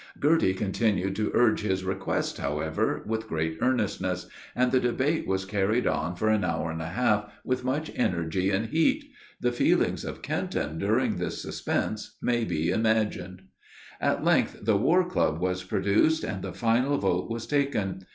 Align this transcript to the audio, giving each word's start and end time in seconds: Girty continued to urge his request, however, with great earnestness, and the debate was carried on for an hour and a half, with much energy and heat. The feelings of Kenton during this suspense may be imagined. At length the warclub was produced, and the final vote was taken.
Girty 0.19 0.55
continued 0.55 1.15
to 1.17 1.29
urge 1.35 1.61
his 1.61 1.83
request, 1.83 2.39
however, 2.39 3.03
with 3.05 3.27
great 3.27 3.59
earnestness, 3.61 4.25
and 4.55 4.71
the 4.71 4.79
debate 4.79 5.27
was 5.27 5.45
carried 5.45 5.85
on 5.85 6.15
for 6.15 6.29
an 6.29 6.43
hour 6.43 6.71
and 6.71 6.81
a 6.81 6.87
half, 6.87 7.31
with 7.43 7.63
much 7.63 7.91
energy 7.93 8.49
and 8.49 8.65
heat. 8.69 9.11
The 9.41 9.51
feelings 9.51 10.03
of 10.03 10.23
Kenton 10.23 10.79
during 10.79 11.17
this 11.17 11.39
suspense 11.39 12.17
may 12.19 12.43
be 12.45 12.71
imagined. 12.71 13.43
At 13.99 14.23
length 14.23 14.65
the 14.65 14.75
warclub 14.75 15.37
was 15.39 15.61
produced, 15.63 16.23
and 16.23 16.41
the 16.41 16.51
final 16.51 16.97
vote 16.97 17.29
was 17.29 17.45
taken. 17.45 18.07